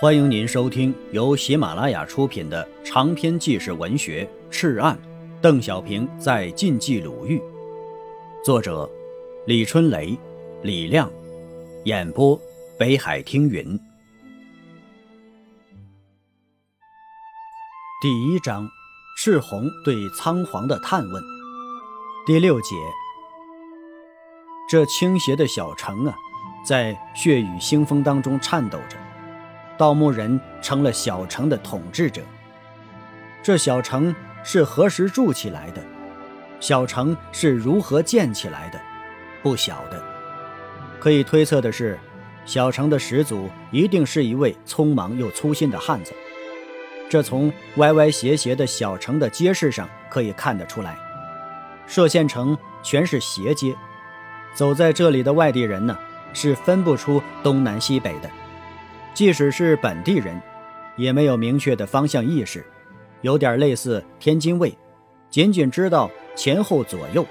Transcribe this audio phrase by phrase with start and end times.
[0.00, 4.96] 欢迎您收听由喜马拉雅出品的长篇纪实文学《赤案》，
[5.40, 7.42] 邓小平在晋冀鲁豫，
[8.44, 8.88] 作者
[9.44, 10.16] 李春雷、
[10.62, 11.10] 李亮，
[11.84, 12.40] 演播
[12.78, 13.76] 北海听云。
[18.00, 18.68] 第一章：
[19.16, 21.20] 赤红对仓皇的探问。
[22.24, 22.76] 第六节：
[24.70, 26.14] 这倾斜的小城啊，
[26.64, 28.96] 在血雨腥风当中颤抖着。
[29.78, 32.20] 盗墓人成了小城的统治者。
[33.42, 35.80] 这小城是何时筑起来的？
[36.60, 38.80] 小城是如何建起来的？
[39.42, 40.02] 不晓得。
[40.98, 41.96] 可以推测的是，
[42.44, 46.12] 小城的始祖一定是一位匆忙又粗心的汉子。
[47.08, 50.98] 这从歪歪斜斜的小城的街市上可以看得出来。
[51.88, 53.74] 歙县城全是斜街，
[54.52, 55.96] 走在这里的外地人呢，
[56.34, 58.28] 是分不出东南西北的。
[59.14, 60.40] 即使是本地人，
[60.96, 62.64] 也没有明确的方向意识，
[63.22, 64.76] 有点类似天津卫，
[65.28, 67.26] 仅仅知道前后左右，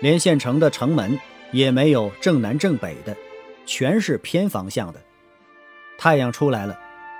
[0.00, 1.18] 连县城的城门
[1.52, 3.14] 也没有正南正北的，
[3.66, 5.00] 全是偏方向的。
[5.98, 6.78] 太阳出来了，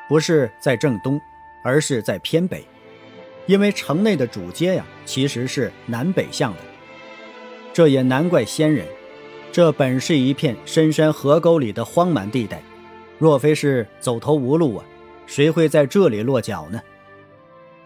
[0.08, 1.20] 不是在正东，
[1.62, 2.64] 而是在偏北，
[3.46, 6.58] 因为城内的主街呀，其实是南北向的。
[7.72, 8.86] 这也难怪先人，
[9.52, 12.62] 这本是一片深山河沟里的荒蛮地带。
[13.19, 14.84] 若非是走投无路啊，
[15.27, 16.81] 谁会在这里落脚呢？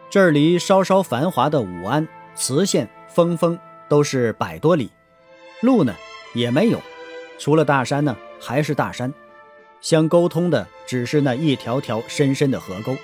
[0.08, 3.58] 这儿离稍稍繁华的武安、磁县、峰峰
[3.88, 4.90] 都是百多里，
[5.60, 5.94] 路呢
[6.34, 6.80] 也没有，
[7.38, 9.12] 除了大山呢还是大山，
[9.80, 12.96] 相沟通的只是那一条条深深的河沟，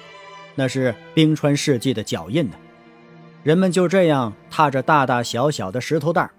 [0.57, 2.57] 那是冰川世纪的脚印呢。
[3.45, 6.31] 人们就这样踏着大大小小的石头蛋儿，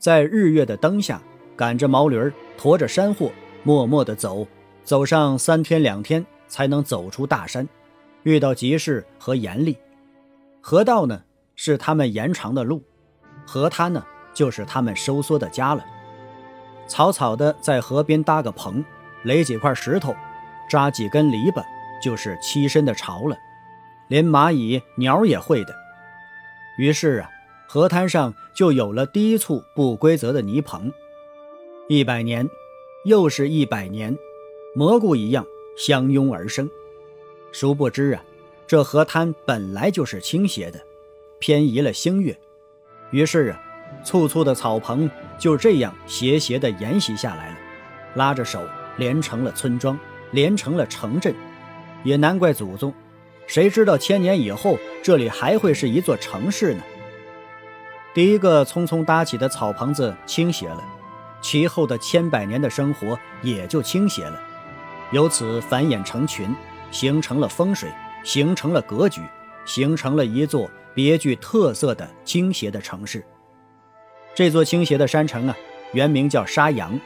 [0.00, 1.22] 在日月的灯下，
[1.56, 3.30] 赶着毛驴儿，驮着山货，
[3.62, 4.44] 默默地走。
[4.88, 7.68] 走上三天两天才能走出大山，
[8.22, 9.76] 遇到急事和严厉。
[10.62, 11.24] 河道呢
[11.56, 12.82] 是他们延长的路，
[13.46, 15.84] 河滩呢就是他们收缩的家了。
[16.86, 18.82] 草草的在河边搭个棚，
[19.24, 20.16] 垒几块石头，
[20.70, 21.62] 扎几根篱笆，
[22.02, 23.36] 就是栖身的巢了。
[24.08, 25.74] 连蚂蚁鸟也会的。
[26.78, 27.28] 于是啊，
[27.66, 30.90] 河滩上就有了第一簇不规则的泥棚。
[31.90, 32.48] 一百年，
[33.04, 34.16] 又是一百年。
[34.74, 35.46] 蘑菇一样
[35.76, 36.70] 相拥而生，
[37.52, 38.22] 殊不知啊，
[38.66, 40.80] 这河滩本来就是倾斜的，
[41.38, 42.36] 偏移了星月，
[43.10, 43.60] 于是啊，
[44.04, 47.56] 簇簇的草棚就这样斜斜的沿袭下来了，
[48.14, 48.60] 拉着手
[48.98, 49.98] 连成了村庄，
[50.32, 51.34] 连成了城镇，
[52.04, 52.92] 也难怪祖宗，
[53.46, 56.82] 谁知道千年以后这里还会是一座城市呢？
[58.14, 60.84] 第一个匆匆搭起的草棚子倾斜了，
[61.40, 64.42] 其后的千百年的生活也就倾斜了。
[65.10, 66.54] 由此繁衍成群，
[66.90, 67.90] 形成了风水，
[68.22, 69.22] 形成了格局，
[69.64, 73.24] 形成了一座别具特色的倾斜的城市。
[74.34, 75.56] 这座倾斜的山城啊，
[75.92, 76.98] 原名叫沙洋。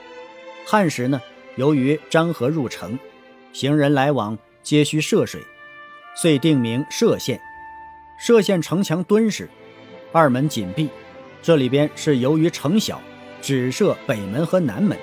[0.66, 1.20] 汉时呢，
[1.56, 2.98] 由于漳河入城，
[3.52, 5.41] 行人来往皆需涉水，
[6.16, 7.41] 遂定名歙县。
[8.20, 9.48] 歙县城墙敦实，
[10.12, 10.88] 二门紧闭。
[11.41, 13.00] 这里边是由于城小，
[13.41, 14.96] 只设北门和南门，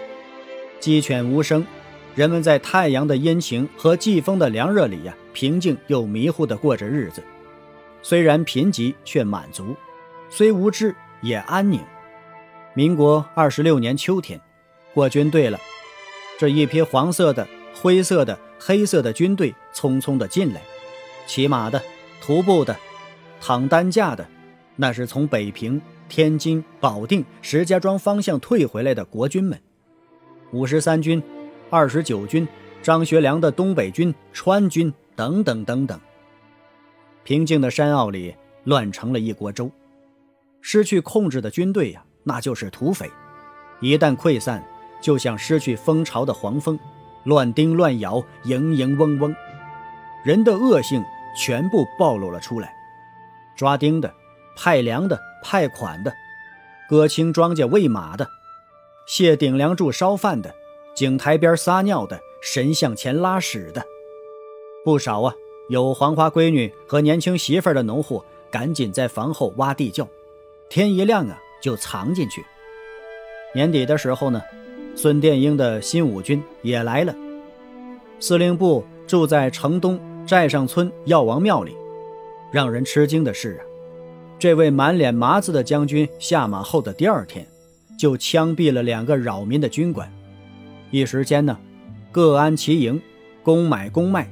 [0.80, 1.66] 鸡犬无声。
[2.20, 7.24] 人们在太阳的阴晴和季风的凉热里呀，平静又迷糊地过着日子。
[8.02, 9.68] 虽然贫瘠，却满足；
[10.30, 11.80] 虽无知，也安宁。
[12.74, 14.38] 民国二十六年秋天，
[14.94, 15.58] 过军队了。
[16.38, 20.62] 这一批黄色的、灰色的、黑色的军队匆匆地进来，
[21.26, 21.82] 骑马的、
[22.22, 22.76] 徒步的、
[23.40, 24.28] 躺担架的，
[24.76, 29.58] 那是从北平、天津、保定、石家庄方向退回来的国军们。
[30.52, 31.24] 五十三军。
[31.72, 32.48] 二十九军，
[32.82, 36.00] 张学良的东北军、川军等等等等。
[37.24, 39.70] 平静的山坳里乱成了一锅粥，
[40.62, 43.08] 失去控制的军队呀，那就是土匪。
[43.82, 44.64] 一旦溃散，
[45.00, 46.80] 就像失去蜂巢的黄蜂，
[47.24, 49.36] 乱叮乱咬，嘤嘤嗡嗡，
[50.26, 51.06] 人的恶性
[51.38, 52.74] 全部暴露了出来。
[53.56, 54.12] 抓丁的、
[54.58, 56.12] 派粮的、派款的、
[56.90, 58.28] 割青庄稼喂马的、
[59.06, 60.56] 卸顶梁柱烧饭的。
[61.00, 63.82] 井台边撒尿的，神像前拉屎的，
[64.84, 65.34] 不少啊。
[65.70, 70.06] 有黄花闺女和年轻媳妇的农户，赶紧在房后挖地窖，
[70.68, 72.44] 天一亮啊就藏进去。
[73.56, 74.42] 年底的时候呢，
[74.94, 77.16] 孙殿英的新五军也来了。
[78.20, 79.98] 司令部住在城东
[80.28, 81.78] 寨上村药王庙里。
[82.52, 83.64] 让人吃惊的是啊，
[84.38, 87.48] 这位满脸麻子的将军下马后的第二天，
[87.98, 90.12] 就枪毙了两个扰民的军官。
[90.92, 91.58] 一时间呢，
[92.12, 93.00] 各安其营，
[93.44, 94.30] 公买公卖，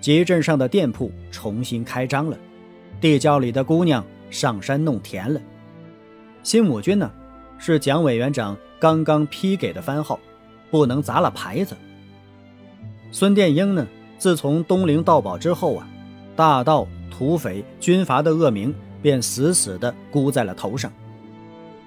[0.00, 2.36] 集镇上的店铺重新开张了，
[3.00, 5.40] 地窖里的姑娘上山弄田了。
[6.42, 7.10] 新五军呢，
[7.58, 10.18] 是蒋委员长刚刚批给的番号，
[10.70, 11.76] 不能砸了牌子。
[13.12, 13.86] 孙殿英呢，
[14.16, 15.86] 自从东陵盗宝之后啊，
[16.34, 20.90] 大盗、土匪、军阀的恶名便死死地箍在了头上。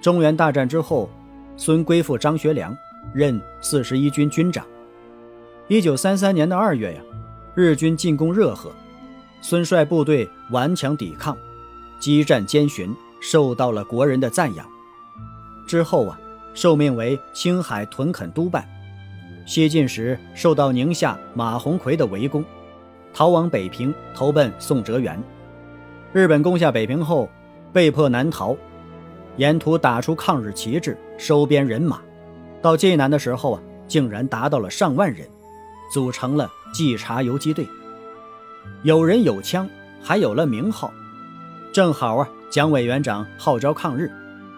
[0.00, 1.10] 中原大战之后，
[1.56, 2.76] 孙归附张学良，
[3.14, 4.66] 任四十一军军长。
[5.68, 7.00] 一九三三年的二月呀，
[7.54, 8.70] 日军进攻热河，
[9.40, 11.34] 孙率部队顽强抵抗，
[12.00, 14.66] 激战艰寻，受到了国人的赞扬。
[15.66, 16.18] 之后啊，
[16.52, 18.68] 受命为青海屯垦督办。
[19.46, 22.44] 西进时受到宁夏马鸿逵的围攻，
[23.12, 25.22] 逃往北平投奔宋哲元。
[26.12, 27.30] 日本攻下北平后，
[27.72, 28.56] 被迫南逃，
[29.36, 32.00] 沿途打出抗日旗帜，收编人马。
[32.64, 35.28] 到济南的时候啊，竟然达到了上万人。
[35.92, 37.68] 组成了冀察游击队，
[38.82, 39.68] 有人有枪，
[40.02, 40.90] 还有了名号。
[41.74, 44.10] 正好啊，蒋委员长号召抗日，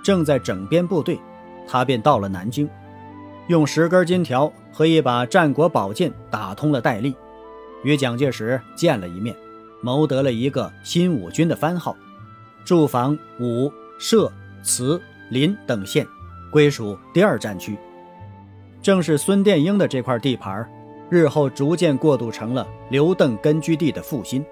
[0.05, 1.19] 正在整编部队，
[1.67, 2.71] 他便到了南京，
[3.49, 7.15] 用十根金条和一把战国宝剑打通了戴笠，
[7.83, 9.37] 与蒋介石见了一面，
[9.83, 11.95] 谋得了一个新五军的番号，
[12.65, 14.33] 驻防武、社、
[14.63, 14.99] 慈、
[15.29, 16.07] 临等县，
[16.53, 17.77] 归属第二战区。
[18.81, 20.69] 正是孙殿英的这块地盘
[21.11, 24.45] 日后逐渐过渡成了刘邓根据地的复兴。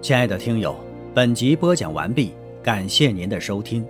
[0.00, 0.74] 亲爱的听友，
[1.14, 2.32] 本集播讲完毕，
[2.62, 3.86] 感谢您的收听。